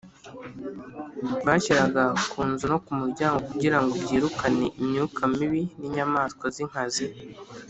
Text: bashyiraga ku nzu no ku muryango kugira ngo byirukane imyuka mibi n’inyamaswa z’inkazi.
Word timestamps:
bashyiraga 1.45 2.03
ku 2.31 2.39
nzu 2.49 2.65
no 2.71 2.77
ku 2.85 2.91
muryango 2.99 3.39
kugira 3.49 3.77
ngo 3.81 3.93
byirukane 4.03 4.65
imyuka 4.81 5.21
mibi 5.35 5.61
n’inyamaswa 5.79 6.45
z’inkazi. 6.55 7.05